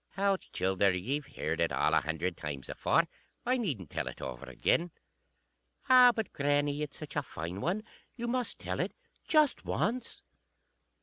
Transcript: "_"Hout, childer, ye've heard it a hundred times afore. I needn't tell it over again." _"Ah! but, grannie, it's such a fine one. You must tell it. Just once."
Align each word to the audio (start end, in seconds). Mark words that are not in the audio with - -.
"_"Hout, 0.15 0.47
childer, 0.51 0.91
ye've 0.93 1.27
heard 1.35 1.59
it 1.61 1.71
a 1.71 2.01
hundred 2.01 2.35
times 2.35 2.69
afore. 2.69 3.07
I 3.45 3.57
needn't 3.59 3.91
tell 3.91 4.07
it 4.07 4.19
over 4.19 4.47
again." 4.47 4.87
_"Ah! 5.89 6.11
but, 6.15 6.33
grannie, 6.33 6.81
it's 6.81 6.97
such 6.97 7.15
a 7.15 7.21
fine 7.21 7.61
one. 7.61 7.83
You 8.15 8.27
must 8.27 8.57
tell 8.57 8.79
it. 8.79 8.95
Just 9.27 9.63
once." 9.63 10.23